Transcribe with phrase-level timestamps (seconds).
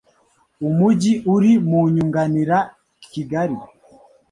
[0.67, 2.57] umujyi uri mu yunganira
[3.11, 3.57] Kigali